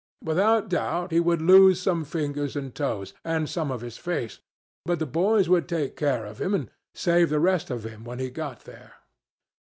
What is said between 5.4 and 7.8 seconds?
would take care of him, and save the rest